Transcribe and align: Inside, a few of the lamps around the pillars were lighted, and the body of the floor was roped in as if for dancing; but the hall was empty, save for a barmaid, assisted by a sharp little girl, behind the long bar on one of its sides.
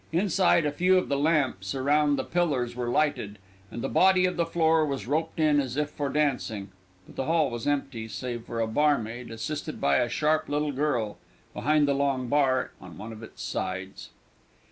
Inside, 0.11 0.65
a 0.65 0.71
few 0.71 0.97
of 0.97 1.09
the 1.09 1.15
lamps 1.19 1.75
around 1.75 2.15
the 2.15 2.23
pillars 2.23 2.75
were 2.75 2.89
lighted, 2.89 3.37
and 3.69 3.83
the 3.83 3.87
body 3.87 4.25
of 4.25 4.35
the 4.35 4.47
floor 4.47 4.83
was 4.83 5.05
roped 5.05 5.39
in 5.39 5.59
as 5.59 5.77
if 5.77 5.91
for 5.91 6.09
dancing; 6.09 6.71
but 7.05 7.17
the 7.17 7.25
hall 7.25 7.51
was 7.51 7.67
empty, 7.67 8.07
save 8.07 8.45
for 8.45 8.59
a 8.59 8.65
barmaid, 8.65 9.29
assisted 9.29 9.79
by 9.79 9.97
a 9.97 10.09
sharp 10.09 10.49
little 10.49 10.71
girl, 10.71 11.19
behind 11.53 11.87
the 11.87 11.93
long 11.93 12.29
bar 12.29 12.71
on 12.81 12.97
one 12.97 13.13
of 13.13 13.21
its 13.21 13.43
sides. 13.43 14.09